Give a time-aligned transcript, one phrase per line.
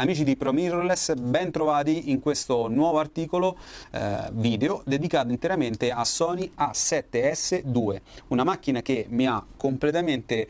[0.00, 3.58] Amici di ProMirrorless, ben trovati in questo nuovo articolo
[3.90, 10.48] eh, video dedicato interamente a Sony A7S2, una macchina che mi ha completamente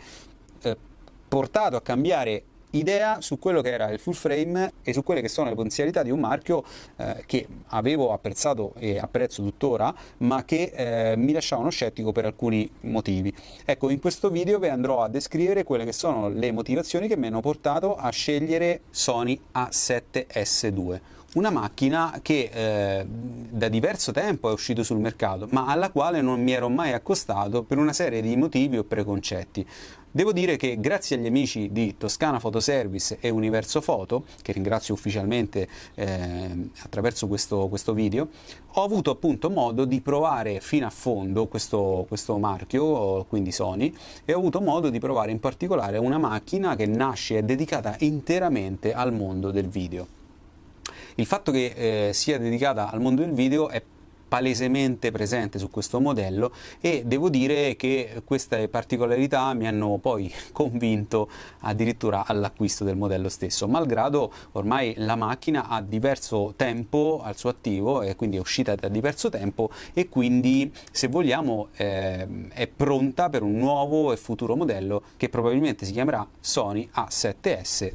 [0.61, 0.77] eh,
[1.27, 5.29] portato a cambiare idea su quello che era il full frame e su quelle che
[5.29, 6.65] sono le potenzialità di un marchio
[6.97, 12.71] eh, che avevo apprezzato e apprezzo tuttora, ma che eh, mi lasciavano scettico per alcuni
[12.83, 13.35] motivi.
[13.65, 17.27] Ecco, in questo video vi andrò a descrivere quelle che sono le motivazioni che mi
[17.27, 21.01] hanno portato a scegliere Sony A7S2
[21.35, 26.43] una macchina che eh, da diverso tempo è uscita sul mercato, ma alla quale non
[26.43, 29.67] mi ero mai accostato per una serie di motivi o preconcetti.
[30.11, 35.69] Devo dire che grazie agli amici di Toscana Fotoservice e Universo Foto, che ringrazio ufficialmente
[35.97, 38.29] eh, attraverso questo, questo, video,
[38.73, 44.33] ho avuto appunto modo di provare fino a fondo questo, questo marchio, quindi Sony, e
[44.33, 48.95] ho avuto modo di provare in particolare una macchina che nasce e è dedicata interamente
[48.95, 50.07] al mondo del video.
[51.17, 53.83] Il fatto che eh, sia dedicata al mondo del video è
[54.29, 61.29] palesemente presente su questo modello e devo dire che queste particolarità mi hanno poi convinto
[61.61, 68.03] addirittura all'acquisto del modello stesso, malgrado ormai la macchina ha diverso tempo al suo attivo
[68.03, 73.43] e quindi è uscita da diverso tempo e quindi se vogliamo eh, è pronta per
[73.43, 77.93] un nuovo e futuro modello che probabilmente si chiamerà Sony A7S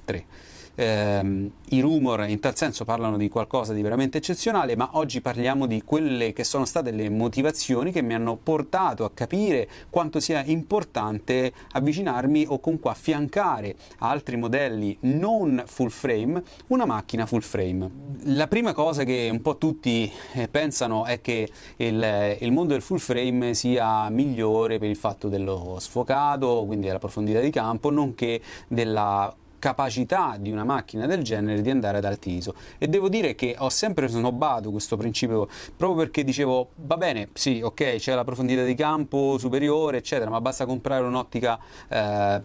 [0.75, 0.83] 3.
[0.83, 5.65] Eh, I rumor in tal senso parlano di qualcosa di veramente eccezionale, ma oggi parliamo
[5.65, 10.43] di quelle che sono state le motivazioni che mi hanno portato a capire quanto sia
[10.43, 17.89] importante avvicinarmi o comunque affiancare a altri modelli non full frame una macchina full frame.
[18.25, 22.81] La prima cosa che un po' tutti eh, pensano è che il, il mondo del
[22.81, 28.41] full frame sia migliore per il fatto dello sfocato, quindi della profondità di campo, nonché
[28.67, 33.33] della capacità di una macchina del genere di andare ad alti ISO e devo dire
[33.33, 35.47] che ho sempre snobbato questo principio
[35.77, 40.41] proprio perché dicevo va bene sì ok c'è la profondità di campo superiore eccetera ma
[40.41, 41.57] basta comprare un'ottica
[41.87, 42.41] eh,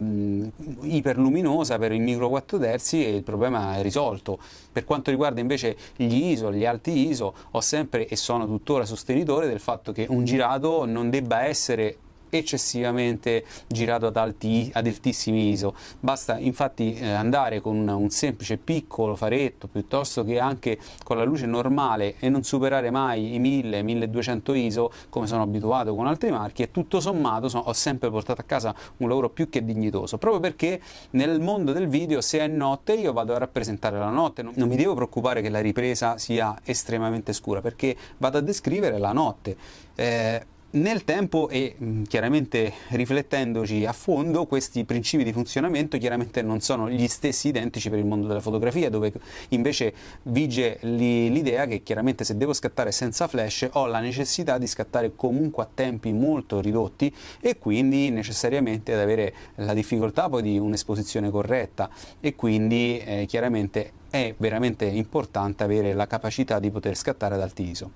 [0.83, 4.39] iperluminosa per il micro 4 terzi e il problema è risolto.
[4.71, 9.49] Per quanto riguarda invece gli ISO gli alti ISO ho sempre e sono tuttora sostenitore
[9.49, 11.97] del fatto che un girato non debba essere
[12.31, 15.75] eccessivamente girato ad, alti, ad altissimi ISO.
[16.01, 21.47] Basta infatti eh, andare con un, semplice piccolo faretto piuttosto che anche con la luce
[21.47, 26.71] normale e non superare mai i 1000-1200 ISO come sono abituato con altri marchi e
[26.71, 30.81] tutto sommato sono, ho sempre portato a casa un lavoro più che dignitoso proprio perché
[31.11, 34.69] nel mondo del video se è notte io vado a rappresentare la notte non, non
[34.69, 39.57] mi devo preoccupare che la ripresa sia estremamente scura perché vado a descrivere la notte
[39.95, 46.61] eh, nel tempo e mm, chiaramente riflettendoci a fondo, questi principi di funzionamento chiaramente non
[46.61, 49.11] sono gli stessi identici per il mondo della fotografia, dove
[49.49, 55.13] invece vige l'idea che chiaramente se devo scattare senza flash ho la necessità di scattare
[55.17, 61.31] comunque a tempi molto ridotti e quindi necessariamente ad avere la difficoltà poi di un'esposizione
[61.31, 61.89] corretta
[62.21, 67.71] e quindi eh, chiaramente è veramente importante avere la capacità di poter scattare ad alti
[67.71, 67.91] ISO.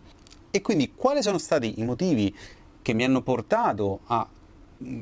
[0.54, 2.34] E quindi quali sono stati i motivi
[2.82, 4.28] che mi hanno portato a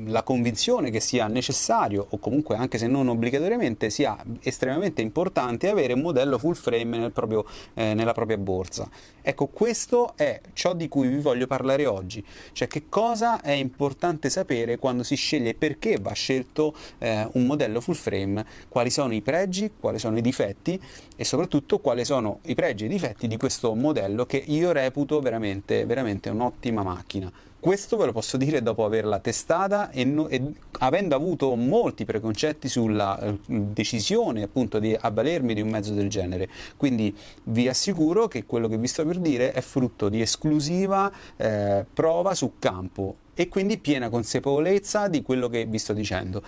[0.05, 5.93] la convinzione che sia necessario o comunque anche se non obbligatoriamente sia estremamente importante avere
[5.93, 8.89] un modello full frame nel proprio, eh, nella propria borsa.
[9.21, 14.29] Ecco, questo è ciò di cui vi voglio parlare oggi, cioè che cosa è importante
[14.29, 19.21] sapere quando si sceglie perché va scelto eh, un modello full frame, quali sono i
[19.21, 20.79] pregi, quali sono i difetti
[21.15, 25.19] e soprattutto quali sono i pregi e i difetti di questo modello che io reputo
[25.19, 27.31] veramente, veramente un'ottima macchina.
[27.61, 30.41] Questo ve lo posso dire dopo averla testata e, no, e
[30.79, 36.49] avendo avuto molti preconcetti sulla eh, decisione appunto di avvalermi di un mezzo del genere.
[36.75, 41.85] Quindi vi assicuro che quello che vi sto per dire è frutto di esclusiva eh,
[41.93, 46.41] prova su campo e quindi piena consapevolezza di quello che vi sto dicendo.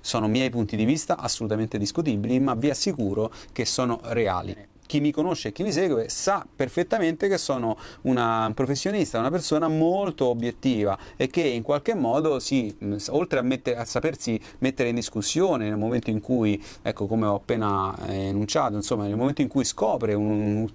[0.00, 4.72] Sono miei punti di vista assolutamente discutibili, ma vi assicuro che sono reali.
[4.94, 9.66] Chi mi conosce e chi mi segue sa perfettamente che sono una professionista, una persona
[9.66, 12.72] molto obiettiva e che in qualche modo si,
[13.08, 17.34] oltre a, mettere, a sapersi mettere in discussione nel momento in cui, ecco come ho
[17.34, 20.70] appena eh, enunciato, insomma nel momento in cui scopre un, un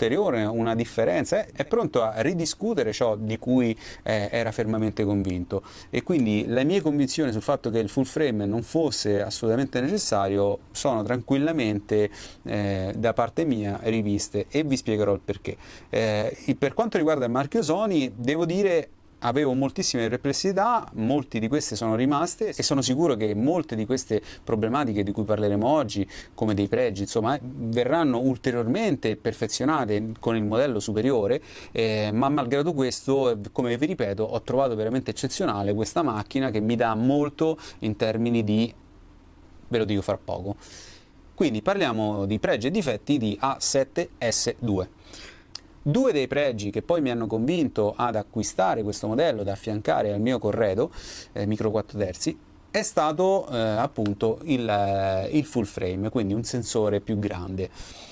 [0.49, 5.63] una differenza, è, è, pronto a ridiscutere ciò di cui eh, era fermamente convinto.
[5.89, 10.59] E quindi le mie convinzioni sul fatto che il full frame non fosse assolutamente necessario
[10.71, 12.09] sono tranquillamente
[12.43, 14.08] eh, da parte mia riviste
[14.49, 15.57] e vi spiegherò il perché.
[15.89, 18.89] Eh, per quanto riguarda il marchio Sony, devo dire
[19.19, 24.21] avevo moltissime perplessità, molte di queste sono rimaste e sono sicuro che molte di queste
[24.43, 30.79] problematiche di cui parleremo oggi, come dei pregi, insomma, verranno ulteriormente perfezionate con il modello
[30.79, 31.41] superiore,
[31.71, 36.75] eh, ma malgrado questo, come vi ripeto, ho trovato veramente eccezionale questa macchina che mi
[36.75, 38.73] dà molto in termini di,
[39.67, 40.55] ve lo dico fra poco.
[41.39, 44.87] Quindi parliamo di pregi e difetti di A7S2.
[45.81, 50.19] Due dei pregi che poi mi hanno convinto ad acquistare questo modello da affiancare al
[50.19, 50.91] mio corredo
[51.31, 52.37] eh, micro 4 terzi
[52.69, 57.69] è stato eh, appunto il, eh, il, full frame, quindi un sensore più grande.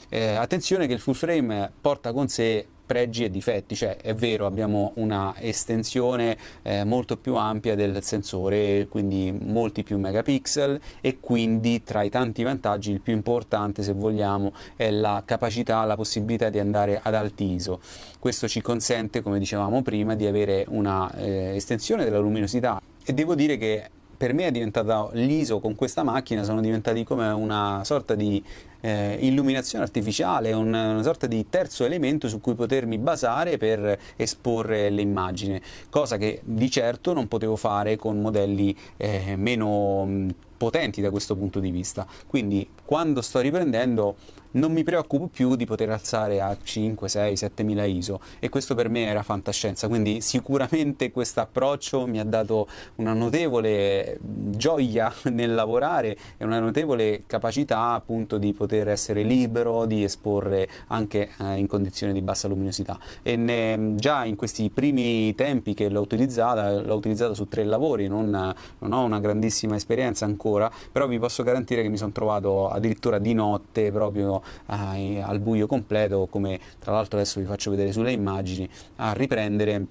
[0.07, 4.47] Eh, attenzione che il full frame porta con sé pregi e difetti, cioè è vero
[4.47, 11.83] abbiamo una estensione eh, molto più ampia del sensore, quindi molti più megapixel e quindi
[11.83, 16.59] tra i tanti vantaggi il più importante se vogliamo è la capacità, la possibilità di
[16.59, 17.81] andare ad alti ISO.
[18.19, 23.35] Questo ci consente, come dicevamo prima, di avere una eh, estensione della luminosità e devo
[23.35, 28.15] dire che per me è diventata l'ISO con questa macchina sono diventati come una sorta
[28.15, 28.43] di
[28.81, 34.89] eh, illuminazione artificiale, un, una sorta di terzo elemento su cui potermi basare per esporre
[34.89, 40.27] l'immagine, cosa che di certo non potevo fare con modelli eh, meno
[40.57, 42.05] potenti da questo punto di vista.
[42.25, 44.15] Quindi quando sto riprendendo
[44.51, 48.19] non mi preoccupo più di poter alzare a 5, 6, 7000 ISO.
[48.39, 54.17] E questo per me era fantascienza, quindi sicuramente questo approccio mi ha dato una notevole
[54.21, 61.29] gioia nel lavorare e una notevole capacità appunto di poter essere libero, di esporre anche
[61.39, 62.99] eh, in condizioni di bassa luminosità.
[63.21, 68.07] E ne, già in questi primi tempi che l'ho utilizzata, l'ho utilizzata su tre lavori,
[68.07, 72.69] non, non ho una grandissima esperienza ancora, però vi posso garantire che mi sono trovato
[72.69, 74.36] addirittura di notte proprio
[74.69, 78.67] eh, al buio completo, come tra l'altro adesso vi faccio vedere sulle immagini,
[78.97, 79.85] a riprendere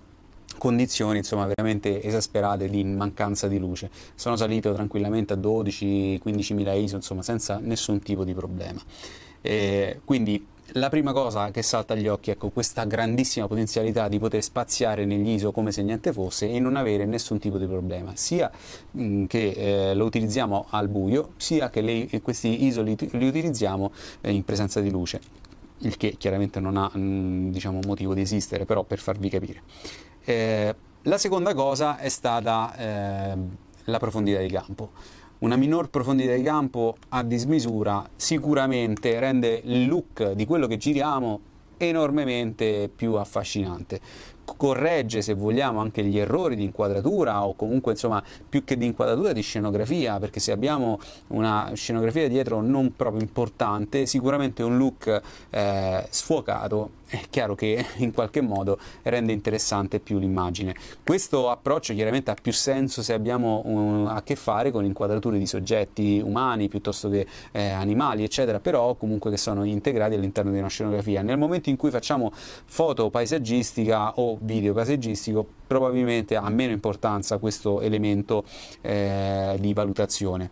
[0.59, 3.91] condizioni insomma veramente esasperate di mancanza di luce.
[4.15, 8.81] Sono salito tranquillamente a 12-15 mila ISO insomma senza nessun tipo di problema.
[9.41, 14.19] E quindi la prima cosa che salta agli occhi è ecco, questa grandissima potenzialità di
[14.19, 18.17] poter spaziare negli ISO come se niente fosse e non avere nessun tipo di problema,
[18.17, 18.51] sia
[18.97, 23.93] mm, che eh, lo utilizziamo al buio, sia che le, questi ISO li, li utilizziamo
[24.21, 25.21] eh, in presenza di luce,
[25.79, 29.63] il che chiaramente non ha mm, diciamo, motivo di esistere, però per farvi capire.
[30.25, 33.37] Eh, la seconda cosa è stata eh,
[33.85, 34.91] la profondità di campo
[35.39, 41.41] una minor profondità di campo a dismisura sicuramente rende il look di quello che giriamo
[41.77, 44.01] enormemente più affascinante
[44.57, 49.33] corregge se vogliamo anche gli errori di inquadratura o comunque insomma più che di inquadratura
[49.33, 50.99] di scenografia perché se abbiamo
[51.29, 55.21] una scenografia dietro non proprio importante sicuramente un look
[55.51, 60.75] eh, sfuocato è chiaro che in qualche modo rende interessante più l'immagine.
[61.05, 65.47] Questo approccio chiaramente ha più senso se abbiamo un, a che fare con inquadrature di
[65.47, 70.69] soggetti umani piuttosto che eh, animali, eccetera, però comunque che sono integrati all'interno di una
[70.69, 71.23] scenografia.
[71.23, 77.81] Nel momento in cui facciamo foto paesaggistica o video paesaggistico, probabilmente ha meno importanza questo
[77.81, 78.45] elemento
[78.81, 80.51] eh, di valutazione.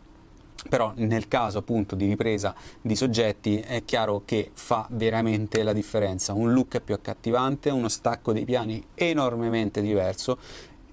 [0.68, 6.32] Però nel caso appunto di ripresa di soggetti è chiaro che fa veramente la differenza,
[6.32, 10.38] un look più accattivante, uno stacco dei piani enormemente diverso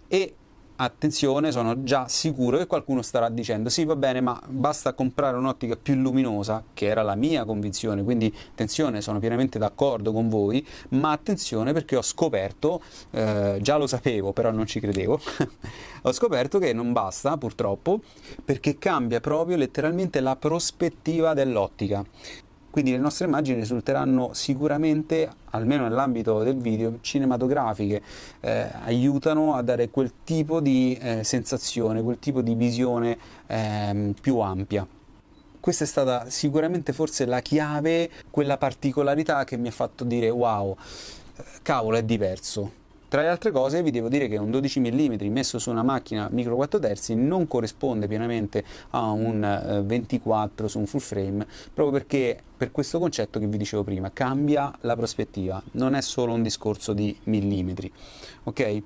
[0.08, 0.36] e
[0.84, 5.76] attenzione, sono già sicuro che qualcuno starà dicendo sì va bene ma basta comprare un'ottica
[5.76, 11.12] più luminosa, che era la mia convinzione, quindi attenzione, sono pienamente d'accordo con voi, ma
[11.12, 15.20] attenzione perché ho scoperto, eh, già lo sapevo però non ci credevo,
[16.04, 18.02] ho scoperto che non basta purtroppo
[18.44, 22.04] perché cambia proprio letteralmente la prospettiva dell'ottica.
[22.72, 28.02] Quindi le nostre immagini risulteranno sicuramente, almeno nell'ambito del video, cinematografiche,
[28.40, 34.40] eh, aiutano a dare quel tipo di eh, sensazione, quel tipo di visione eh, più
[34.40, 34.88] ampia.
[35.60, 40.76] Questa è stata sicuramente forse la chiave, quella particolarità che mi ha fatto dire wow,
[41.62, 42.72] cavolo è diverso,
[43.12, 46.30] Tra le altre cose vi devo dire che un 12 mm messo su una macchina
[46.32, 52.42] micro 4 terzi non corrisponde pienamente a un 24 su un full frame, proprio perché
[52.56, 56.94] per questo concetto che vi dicevo prima, cambia la prospettiva, non è solo un discorso
[56.94, 57.92] di millimetri,
[58.44, 58.82] ok?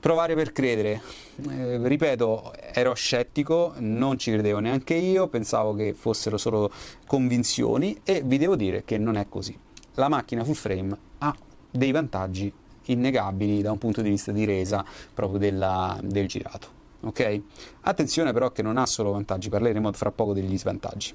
[0.00, 1.00] Provare per credere,
[1.48, 6.70] eh, ripeto, ero scettico, non ci credevo neanche io, pensavo che fossero solo
[7.06, 9.58] convinzioni e vi devo dire che non è così.
[9.94, 11.34] La macchina full frame ha
[11.70, 12.52] dei vantaggi
[12.86, 14.84] innegabili da un punto di vista di resa
[15.14, 16.78] proprio della, del girato.
[17.02, 17.40] Ok?
[17.82, 21.14] Attenzione però che non ha solo vantaggi, parleremo fra poco degli svantaggi.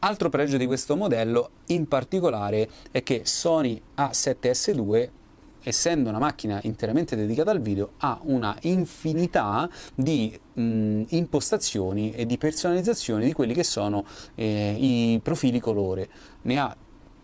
[0.00, 5.10] Altro pregio di questo modello in particolare è che Sony A7S2
[5.62, 12.38] essendo una macchina interamente dedicata al video, ha una infinità di mh, impostazioni e di
[12.38, 16.08] personalizzazioni di quelli che sono eh, i profili colore.
[16.42, 16.76] Ne ha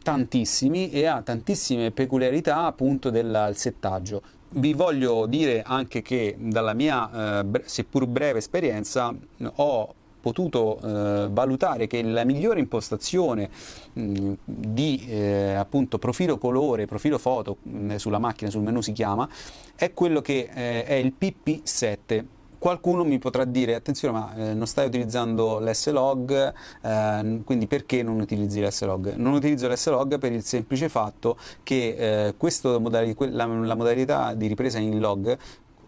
[0.04, 4.22] tantissimi e ha tantissime peculiarità appunto del settaggio.
[4.50, 9.12] Vi voglio dire anche che dalla mia eh, seppur breve esperienza
[9.56, 13.50] ho potuto eh, valutare che la migliore impostazione
[13.92, 19.28] mh, di eh, appunto profilo colore, profilo foto mh, sulla macchina, sul menu si chiama,
[19.74, 22.24] è quello che eh, è il PP7
[22.64, 28.20] qualcuno mi potrà dire attenzione ma eh, non stai utilizzando l'slog eh, quindi perché non
[28.20, 29.16] utilizzi l'slog?
[29.16, 32.34] Non utilizzo l'slog per il semplice fatto che eh,
[32.80, 35.36] modalità, la, la modalità di ripresa in log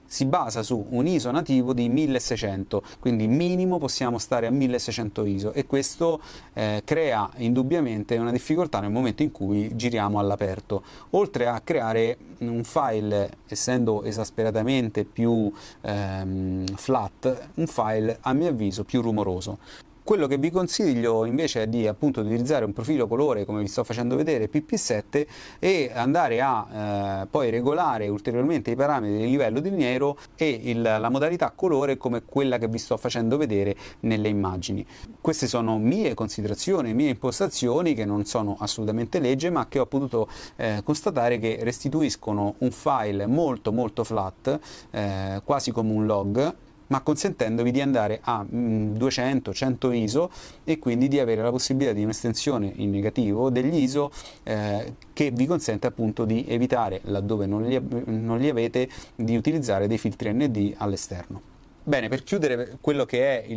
[0.06, 5.52] si basa su un ISO nativo di 1600, quindi minimo possiamo stare a 1600 ISO
[5.52, 6.20] e questo
[6.52, 12.64] eh, crea indubbiamente una difficoltà nel momento in cui giriamo all'aperto, oltre a creare un
[12.64, 19.58] file, essendo esasperatamente più ehm, flat, un file a mio avviso più rumoroso.
[20.06, 23.82] Quello che vi consiglio invece è di appunto utilizzare un profilo colore come vi sto
[23.82, 25.26] facendo vedere PP7
[25.58, 30.80] e andare a eh, poi regolare ulteriormente i parametri di livello di nero e il,
[30.80, 34.86] la modalità colore come quella che vi sto facendo vedere nelle immagini.
[35.20, 40.28] Queste sono mie considerazioni, mie impostazioni che non sono assolutamente legge ma che ho potuto
[40.54, 44.56] eh, constatare che restituiscono un file molto molto flat,
[44.92, 46.54] eh, quasi come un log
[46.88, 50.30] ma consentendovi di andare a 200-100 mm, ISO
[50.64, 54.10] e quindi di avere la possibilità di un'estensione in negativo degli ISO
[54.42, 59.86] eh, che vi consente appunto di evitare, laddove non li, non li avete, di utilizzare
[59.86, 61.54] dei filtri ND all'esterno.
[61.82, 63.54] Bene, per chiudere quello che è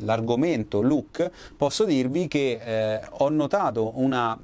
[0.00, 4.38] l'argomento look, posso dirvi che eh, ho notato una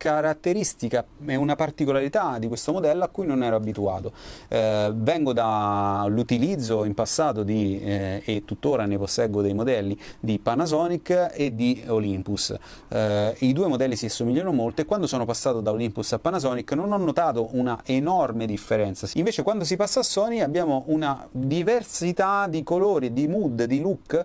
[0.00, 4.12] caratteristica e una particolarità di questo modello a cui non ero abituato.
[4.48, 11.32] Eh, vengo dall'utilizzo in passato di, eh, e tuttora ne posseggo dei modelli di Panasonic
[11.34, 12.56] e di Olympus.
[12.88, 16.72] Eh, I due modelli si assomigliano molto e quando sono passato da Olympus a Panasonic
[16.72, 19.06] non ho notato una enorme differenza.
[19.14, 24.24] Invece quando si passa a Sony abbiamo una diversità di colori, di mood, di look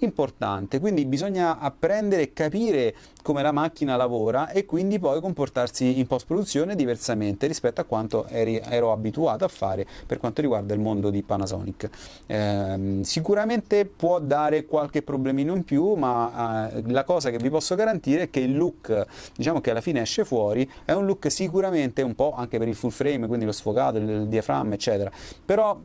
[0.00, 6.06] importante, quindi bisogna apprendere e capire come la macchina lavora e quindi poi comportarsi in
[6.06, 10.80] post produzione diversamente rispetto a quanto eri, ero abituato a fare per quanto riguarda il
[10.80, 11.88] mondo di Panasonic.
[12.26, 17.74] Eh, sicuramente può dare qualche problemino in più, ma eh, la cosa che vi posso
[17.74, 22.02] garantire è che il look, diciamo che alla fine esce fuori, è un look sicuramente
[22.02, 25.10] un po' anche per il full frame, quindi lo sfocato, il, il diaframma, eccetera.
[25.44, 25.78] Però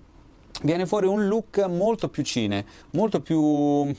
[0.64, 3.94] viene fuori un look molto più cine, molto più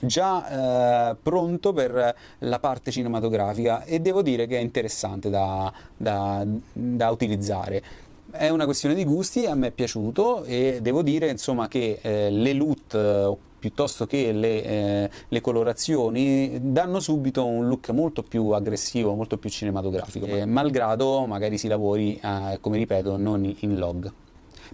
[0.00, 6.44] già eh, pronto per la parte cinematografica e devo dire che è interessante da, da,
[6.72, 7.82] da utilizzare
[8.30, 12.30] è una questione di gusti, a me è piaciuto e devo dire insomma che eh,
[12.30, 19.14] le LUT piuttosto che le, eh, le, colorazioni danno subito un look molto più aggressivo,
[19.14, 22.20] molto più cinematografico, eh, malgrado magari si lavori,
[22.60, 24.12] come ripeto, non in log.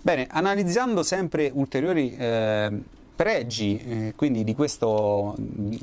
[0.05, 2.71] Bene, analizzando sempre ulteriori eh,
[3.17, 5.35] pregi eh, quindi di questo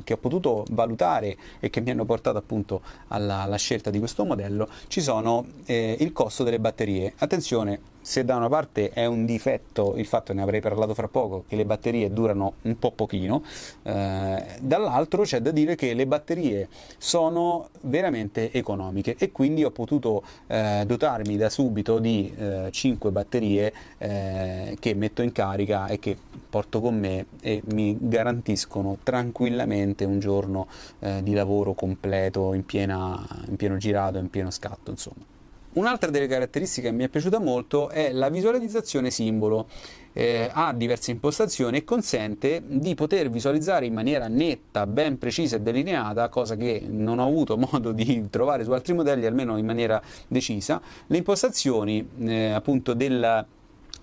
[0.04, 4.24] che ho potuto valutare e che mi hanno portato appunto alla, alla scelta di questo
[4.24, 7.14] modello ci sono eh, il costo delle batterie.
[7.16, 11.44] Attenzione se da una parte è un difetto il fatto, ne avrei parlato fra poco,
[11.48, 13.42] che le batterie durano un po' pochino,
[13.84, 16.68] eh, dall'altro c'è da dire che le batterie
[16.98, 23.72] sono veramente economiche e quindi ho potuto eh, dotarmi da subito di eh, 5 batterie
[23.98, 26.16] eh, che metto in carica e che
[26.50, 30.66] porto con me e mi garantiscono tranquillamente un giorno
[30.98, 35.31] eh, di lavoro completo in, piena, in pieno girato, in pieno scatto insomma.
[35.74, 39.68] Un'altra delle caratteristiche che mi è piaciuta molto è la visualizzazione simbolo.
[40.12, 45.60] Eh, ha diverse impostazioni e consente di poter visualizzare in maniera netta, ben precisa e
[45.60, 50.02] delineata, cosa che non ho avuto modo di trovare su altri modelli, almeno in maniera
[50.28, 53.46] decisa, le impostazioni eh, appunto del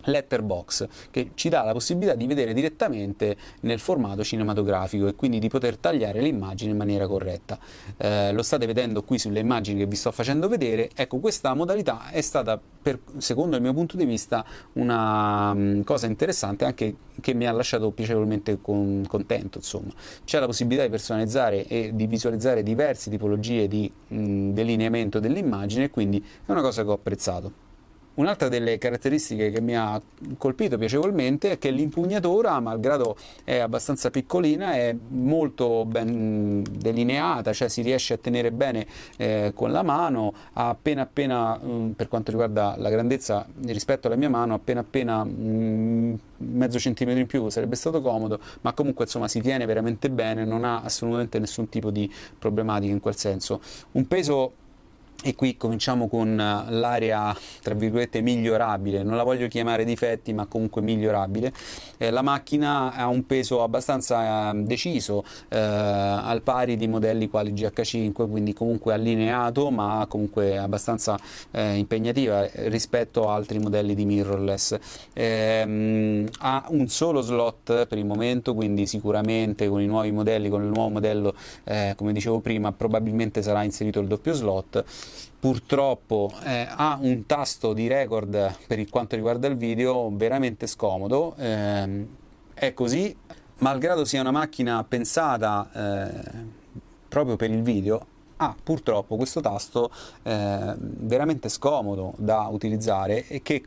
[0.09, 5.49] letterbox che ci dà la possibilità di vedere direttamente nel formato cinematografico e quindi di
[5.49, 7.57] poter tagliare le immagini in maniera corretta.
[7.97, 12.09] Eh, lo state vedendo qui sulle immagini che vi sto facendo vedere, ecco questa modalità
[12.09, 17.33] è stata per, secondo il mio punto di vista una um, cosa interessante anche che
[17.33, 19.91] mi ha lasciato piacevolmente con, contento insomma.
[20.23, 25.89] C'è la possibilità di personalizzare e di visualizzare diverse tipologie di mh, mm, delineamento dell'immagine
[25.89, 27.67] quindi è una cosa che ho apprezzato.
[28.15, 30.01] Un'altra delle caratteristiche che mi ha
[30.37, 37.81] colpito piacevolmente è che l'impugnatura, malgrado è abbastanza piccolina, è molto ben delineata, cioè si
[37.81, 38.85] riesce a tenere bene
[39.15, 44.17] eh, con la mano, appena appena, mh, mm, per quanto riguarda la grandezza rispetto alla
[44.17, 49.05] mia mano, appena appena mh, mm, mezzo centimetro in più sarebbe stato comodo, ma comunque
[49.05, 53.61] insomma si tiene veramente bene, non ha assolutamente nessun tipo di problematica in quel senso.
[53.91, 54.53] Un peso
[55.23, 60.45] e qui cominciamo con eh, l'area tra virgolette migliorabile, non la voglio chiamare difetti ma
[60.45, 61.51] comunque migliorabile.
[61.97, 67.51] Eh, la macchina ha un peso abbastanza eh, deciso, eh, al pari di modelli quali
[67.51, 71.19] GH5, quindi comunque allineato ma comunque abbastanza
[71.51, 74.77] eh, impegnativa rispetto a altri modelli di mirrorless.
[75.13, 80.63] Ehm, ha un solo slot per il momento, quindi sicuramente con i nuovi modelli, con
[80.63, 81.33] il nuovo modello,
[81.65, 84.85] eh, come dicevo prima, probabilmente sarà inserito il doppio slot
[85.39, 91.35] purtroppo eh, ha un tasto di record per quanto riguarda il video veramente scomodo.
[91.37, 92.07] Eh,
[92.53, 93.15] è così
[93.59, 96.57] malgrado sia una macchina pensata eh,
[97.07, 98.05] proprio per il video
[98.41, 99.91] ha purtroppo questo tasto
[100.23, 103.61] eh, veramente scomodo da utilizzare e che,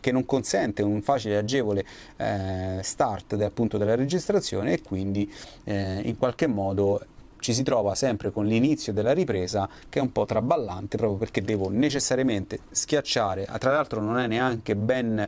[0.00, 1.84] che, non consente un facile e agevole
[2.16, 5.32] eh, start appunto della registrazione e quindi
[5.64, 7.00] eh, in qualche modo
[7.40, 11.42] ci si trova sempre con l'inizio della ripresa che è un po' traballante proprio perché
[11.42, 15.18] devo necessariamente schiacciare, tra l'altro non è neanche ben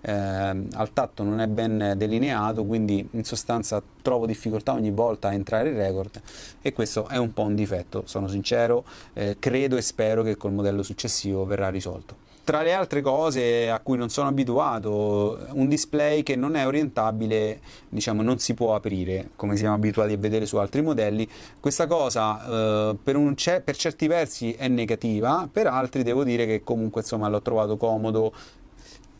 [0.00, 5.32] eh, al tatto, non è ben delineato, quindi in sostanza trovo difficoltà ogni volta a
[5.32, 6.20] entrare in record
[6.60, 8.84] e questo è un po' un difetto, sono sincero,
[9.14, 12.28] eh, credo e spero che col modello successivo verrà risolto.
[12.42, 17.60] Tra le altre cose a cui non sono abituato, un display che non è orientabile,
[17.88, 21.28] diciamo, non si può aprire, come siamo abituati a vedere su altri modelli.
[21.60, 26.64] Questa cosa eh, per, ce- per certi versi è negativa, per altri devo dire che
[26.64, 28.32] comunque insomma l'ho trovato comodo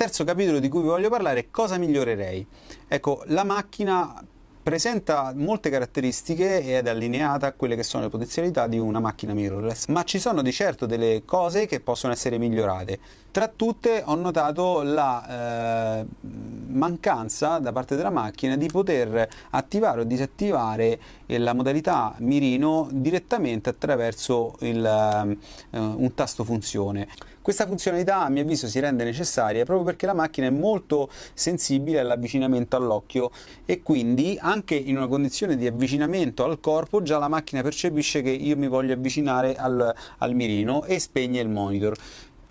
[0.00, 2.46] terzo capitolo di cui vi voglio parlare è cosa migliorerei.
[2.88, 4.24] Ecco, la macchina
[4.62, 9.32] presenta molte caratteristiche ed è allineata a quelle che sono le potenzialità di una macchina
[9.32, 12.98] mirrorless, ma ci sono di certo delle cose che possono essere migliorate.
[13.30, 20.04] Tra tutte ho notato la eh, mancanza da parte della macchina di poter attivare o
[20.04, 27.06] disattivare la modalità mirino direttamente attraverso il, eh, un tasto funzione.
[27.42, 31.98] Questa funzionalità a mio avviso si rende necessaria proprio perché la macchina è molto sensibile
[31.98, 33.30] all'avvicinamento all'occhio
[33.64, 38.28] e quindi anche in una condizione di avvicinamento al corpo già la macchina percepisce che
[38.28, 41.96] io mi voglio avvicinare al, al mirino e spegne il monitor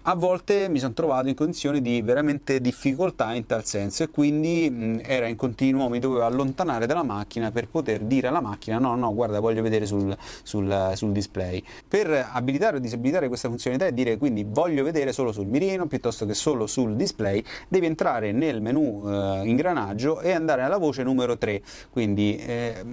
[0.03, 4.69] a volte mi sono trovato in condizioni di veramente difficoltà in tal senso e quindi
[4.69, 8.95] mh, era in continuo, mi dovevo allontanare dalla macchina per poter dire alla macchina no,
[8.95, 11.61] no, guarda, voglio vedere sul, sul, sul display.
[11.87, 16.25] Per abilitare o disabilitare questa funzionalità e dire quindi voglio vedere solo sul mirino piuttosto
[16.25, 21.37] che solo sul display, devi entrare nel menu eh, ingranaggio e andare alla voce numero
[21.37, 22.83] 3, quindi eh,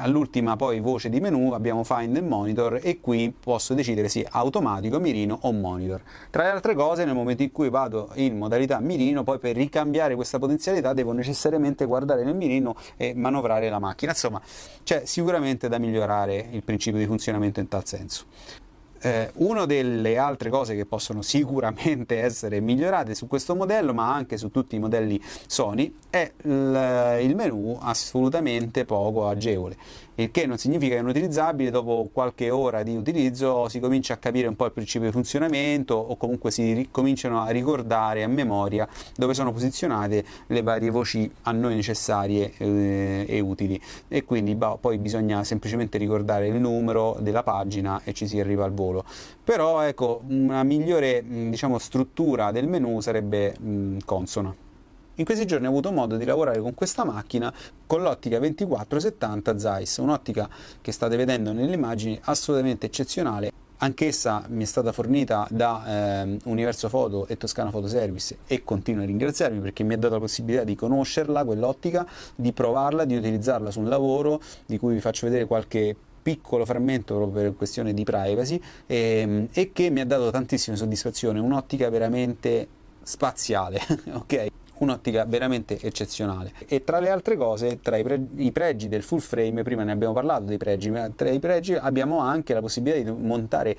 [0.00, 4.98] all'ultima poi voce di menu abbiamo Find and Monitor e qui posso decidere se automatico,
[4.98, 6.00] mirino o monitor.
[6.30, 10.14] Tra le altre cose, nel momento in cui vado in modalità mirino, poi per ricambiare
[10.14, 14.12] questa potenzialità devo necessariamente guardare nel mirino e manovrare la macchina.
[14.12, 14.40] Insomma,
[14.82, 18.24] c'è sicuramente da migliorare il principio di funzionamento in tal senso.
[18.98, 24.38] Eh, una delle altre cose che possono sicuramente essere migliorate su questo modello, ma anche
[24.38, 29.76] su tutti i modelli Sony, è il, il menu assolutamente poco agevole
[30.16, 34.16] il che non significa che è inutilizzabile, dopo qualche ora di utilizzo si comincia a
[34.16, 38.88] capire un po' il principio di funzionamento o comunque si cominciano a ricordare a memoria
[39.14, 44.78] dove sono posizionate le varie voci a noi necessarie eh, e utili e quindi bah,
[44.80, 49.04] poi bisogna semplicemente ricordare il numero della pagina e ci si arriva al volo.
[49.44, 54.65] Però ecco, una migliore diciamo, struttura del menu sarebbe mh, consona.
[55.18, 57.52] In questi giorni ho avuto modo di lavorare con questa macchina
[57.86, 60.48] con l'ottica 2470 Zeiss, un'ottica
[60.82, 66.88] che state vedendo nelle immagini assolutamente eccezionale Anch'essa mi è stata fornita da eh, Universo
[66.88, 70.64] Foto e Toscana Foto Service e continuo a ringraziarmi perché mi ha dato la possibilità
[70.64, 75.44] di conoscerla, quell'ottica, di provarla, di utilizzarla su un lavoro di cui vi faccio vedere
[75.44, 80.30] qualche piccolo frammento proprio per questione di privacy e, ehm, e che mi ha dato
[80.30, 82.66] tantissime soddisfazioni, un'ottica veramente
[83.02, 84.46] spaziale, ok?
[84.78, 86.52] Un'ottica veramente eccezionale.
[86.66, 89.92] E tra le altre cose, tra i, pre- i, pregi del full frame, prima ne
[89.92, 93.76] abbiamo parlato dei pregi, ma tra i pregi abbiamo anche la possibilità di montare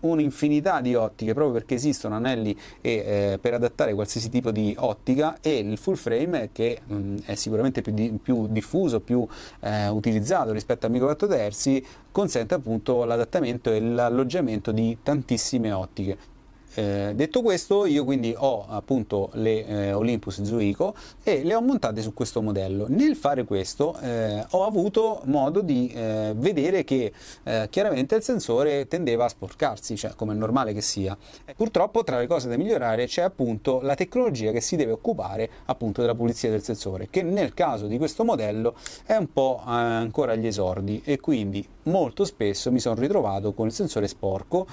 [0.00, 5.38] un'infinità di ottiche proprio perché esistono anelli e, eh, per adattare qualsiasi tipo di ottica
[5.40, 9.26] e il full frame che mh, mm, è sicuramente più, di, più diffuso, più
[9.60, 16.32] eh, utilizzato rispetto al micro 4 terzi consente appunto l'adattamento e l'alloggiamento di tantissime ottiche
[16.74, 22.02] eh, detto questo, io quindi ho appunto le eh, Olympus Zuico e le ho montate
[22.02, 22.86] su questo modello.
[22.88, 27.12] Nel fare questo eh, ho avuto modo di eh, vedere che
[27.44, 31.16] eh, chiaramente il sensore tendeva a sporcarsi, cioè come è normale che sia.
[31.56, 36.00] Purtroppo tra le cose da migliorare c'è appunto la tecnologia che si deve occupare appunto
[36.00, 38.74] della pulizia del sensore, che nel caso di questo modello
[39.06, 43.72] è un po' ancora agli esordi e quindi molto spesso mi sono ritrovato con il
[43.72, 44.66] sensore sporco.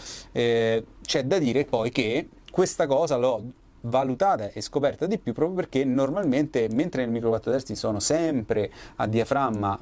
[1.12, 3.44] C'è da dire poi che questa cosa l'ho
[3.82, 8.72] valutata e scoperta di più proprio perché normalmente mentre nel micro 4 terzi sono sempre
[8.96, 9.78] a diaframma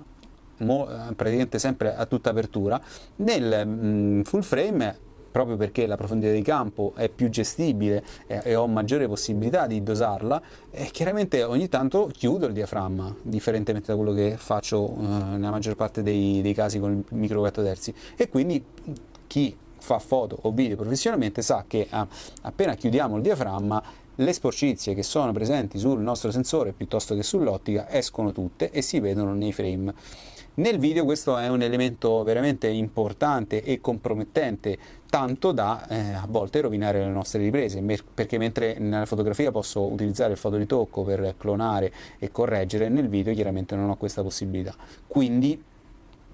[0.57, 2.81] mo, praticamente sempre a tutta apertura
[3.17, 4.97] nel mm, full frame
[5.29, 9.83] proprio perché la profondità di campo è più gestibile e, e ho maggiore possibilità di
[9.83, 15.51] dosarla e chiaramente ogni tanto chiudo il diaframma differentemente da quello che faccio uh, nella
[15.51, 18.65] maggior parte dei, dei casi con il micro 4 terzi e quindi
[19.27, 22.07] chi fa foto o video professionalmente sa che ah,
[22.41, 23.83] appena chiudiamo il diaframma
[24.15, 28.99] le sporcizie che sono presenti sul nostro sensore piuttosto che sull'ottica escono tutte e si
[28.99, 29.93] vedono nei frame.
[30.55, 34.77] Nel video questo è un elemento veramente importante e compromettente,
[35.09, 37.81] tanto da eh, a volte rovinare le nostre riprese,
[38.13, 43.77] perché mentre nella fotografia posso utilizzare il fotoritocco per clonare e correggere, nel video chiaramente
[43.77, 44.75] non ho questa possibilità.
[45.07, 45.63] Quindi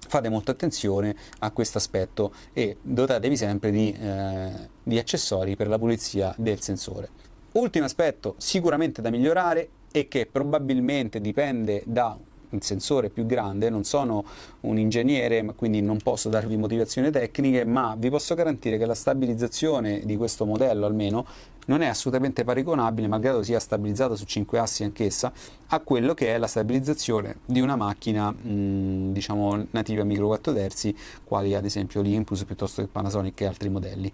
[0.08, 4.50] fate molta attenzione a questo aspetto e dotatevi sempre di, eh,
[4.82, 7.08] di accessori per la pulizia del sensore.
[7.52, 12.16] Ultimo aspetto sicuramente da migliorare e che probabilmente dipende da
[12.48, 14.24] un sensore più grande, non sono
[14.60, 20.00] un ingegnere, quindi non posso darvi motivazioni tecniche, ma vi posso garantire che la stabilizzazione
[20.04, 21.26] di questo modello almeno
[21.66, 25.32] non è assolutamente paragonabile, malgrado sia stabilizzata su 5 assi anch'essa,
[25.68, 30.96] a quello che è la stabilizzazione di una macchina mh, diciamo nativa micro 4 terzi,
[31.24, 34.12] quali ad esempio l'Impulse piuttosto che Panasonic e altri modelli.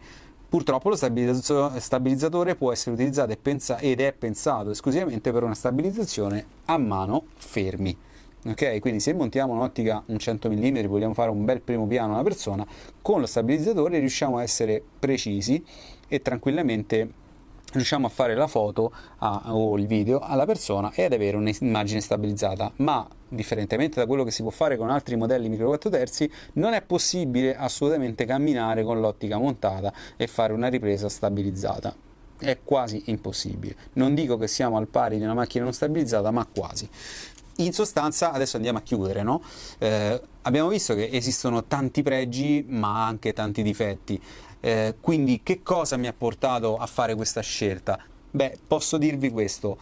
[0.49, 3.33] Purtroppo lo stabilizzatore può essere utilizzato
[3.79, 7.97] ed è pensato esclusivamente per una stabilizzazione a mano fermi.
[8.45, 12.15] Ok, quindi se montiamo un'ottica un 100 mm, vogliamo fare un bel primo piano a
[12.17, 12.67] una persona,
[13.01, 15.65] con lo stabilizzatore riusciamo a essere precisi
[16.09, 17.09] e tranquillamente
[17.73, 22.01] riusciamo a fare la foto a, o il video alla persona e ad avere un'immagine
[22.01, 26.31] stabilizzata, ma differentemente da quello che si può fare con altri modelli micro 4 terzi,
[26.55, 31.95] non è possibile assolutamente camminare con l'ottica montata e fare una ripresa stabilizzata.
[32.39, 33.77] È quasi impossibile.
[33.95, 36.89] Non dico che siamo al pari di una macchina non stabilizzata, ma quasi.
[37.57, 39.43] In sostanza, adesso andiamo a chiudere, no?
[39.79, 44.21] eh, abbiamo visto che esistono tanti pregi, ma anche tanti difetti.
[44.65, 47.99] Eh, quindi che cosa mi ha portato a fare questa scelta?
[48.31, 49.77] Beh, posso dirvi questo.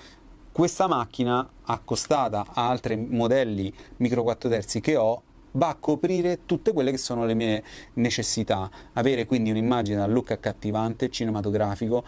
[0.51, 6.73] Questa macchina accostata a altri modelli micro 4 terzi che ho va a coprire tutte
[6.73, 7.63] quelle che sono le mie
[7.95, 12.03] necessità, avere quindi un'immagine dal look accattivante, cinematografico,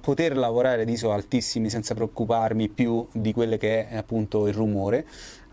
[0.00, 5.06] poter lavorare ad ISO altissimi senza preoccuparmi più di quello che è appunto il rumore,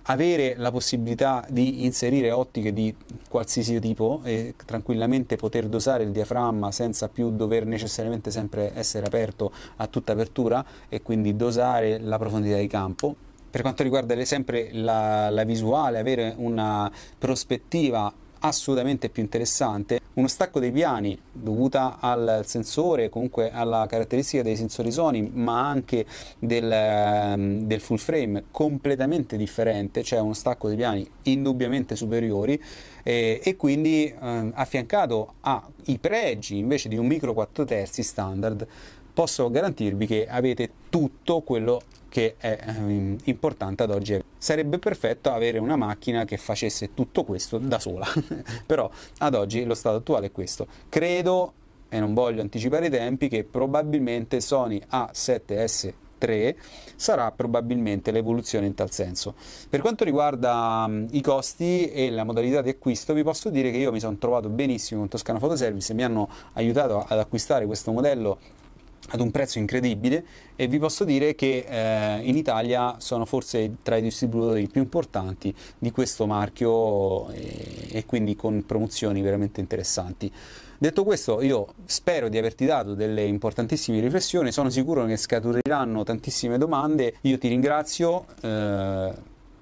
[0.03, 2.93] avere la possibilità di inserire ottiche di
[3.29, 9.51] qualsiasi tipo e tranquillamente poter dosare il diaframma senza più dover necessariamente sempre essere aperto
[9.77, 13.15] a tutta apertura e quindi dosare la profondità di campo.
[13.49, 18.11] Per quanto riguarda sempre la, la visuale, avere una prospettiva
[18.43, 19.99] assolutamente più interessante.
[20.13, 26.05] Uno stacco dei piani dovuta al sensore, comunque alla caratteristica dei sensori Sony, ma anche
[26.39, 32.61] del, ehm, del full frame completamente differente, cioè uno stacco dei piani indubbiamente superiori
[33.01, 38.67] eh, e quindi eh, affiancato ai pregi invece di un micro 4 terzi standard
[39.13, 44.21] posso garantirvi che avete tutto quello che è eh, importante ad oggi.
[44.37, 48.05] Sarebbe perfetto avere una macchina che facesse tutto questo da sola,
[48.65, 50.67] però ad oggi lo stato attuale è questo.
[50.89, 51.53] Credo,
[51.89, 56.55] e non voglio anticipare i tempi, che probabilmente Sony A7S 3
[56.95, 59.33] sarà probabilmente l'evoluzione in tal senso.
[59.67, 63.77] Per quanto riguarda um, i costi e la modalità di acquisto, vi posso dire che
[63.77, 67.91] io mi sono trovato benissimo con Toscana Fotoservice e mi hanno aiutato ad acquistare questo
[67.91, 68.61] modello
[69.09, 70.23] ad un prezzo incredibile
[70.55, 75.53] e vi posso dire che eh, in Italia sono forse tra i distributori più importanti
[75.77, 80.31] di questo marchio e, e quindi con promozioni veramente interessanti.
[80.77, 86.57] Detto questo, io spero di averti dato delle importantissime riflessioni, sono sicuro che scaturiranno tantissime
[86.57, 87.15] domande.
[87.21, 89.13] Io ti ringrazio, eh,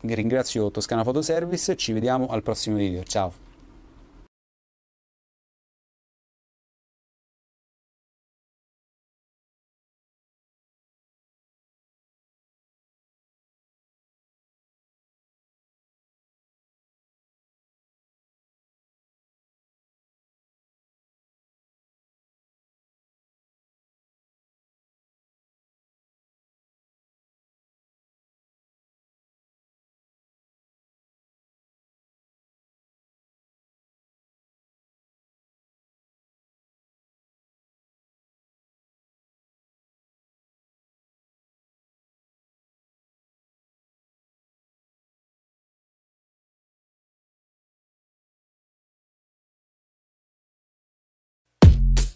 [0.02, 3.04] ringrazio Toscana Fotoservice, ci vediamo al prossimo video.
[3.04, 3.41] Ciao!